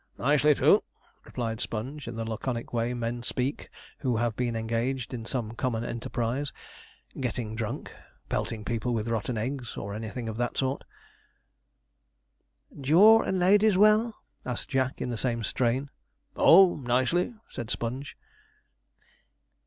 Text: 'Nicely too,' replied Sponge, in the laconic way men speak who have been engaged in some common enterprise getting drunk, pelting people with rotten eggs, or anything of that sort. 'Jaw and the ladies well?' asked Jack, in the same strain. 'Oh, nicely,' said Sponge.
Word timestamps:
'Nicely 0.17 0.55
too,' 0.55 0.81
replied 1.25 1.61
Sponge, 1.61 2.07
in 2.07 2.15
the 2.15 2.25
laconic 2.27 2.73
way 2.73 2.91
men 2.91 3.21
speak 3.21 3.69
who 3.99 4.17
have 4.17 4.35
been 4.35 4.55
engaged 4.55 5.13
in 5.13 5.25
some 5.27 5.51
common 5.51 5.83
enterprise 5.83 6.51
getting 7.19 7.53
drunk, 7.53 7.93
pelting 8.27 8.65
people 8.65 8.95
with 8.95 9.07
rotten 9.07 9.37
eggs, 9.37 9.77
or 9.77 9.93
anything 9.93 10.27
of 10.27 10.37
that 10.37 10.57
sort. 10.57 10.83
'Jaw 12.79 13.21
and 13.21 13.35
the 13.39 13.45
ladies 13.45 13.77
well?' 13.77 14.15
asked 14.43 14.69
Jack, 14.69 15.01
in 15.03 15.11
the 15.11 15.17
same 15.21 15.43
strain. 15.43 15.91
'Oh, 16.35 16.77
nicely,' 16.77 17.35
said 17.51 17.69
Sponge. 17.69 18.17